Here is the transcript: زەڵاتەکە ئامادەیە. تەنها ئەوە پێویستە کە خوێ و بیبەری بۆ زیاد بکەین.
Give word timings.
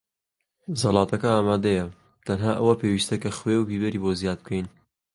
زەڵاتەکە 0.81 1.29
ئامادەیە. 1.33 1.85
تەنها 2.25 2.53
ئەوە 2.57 2.73
پێویستە 2.81 3.15
کە 3.23 3.29
خوێ 3.37 3.55
و 3.57 3.67
بیبەری 3.69 4.01
بۆ 4.03 4.11
زیاد 4.21 4.39
بکەین. 4.43 4.67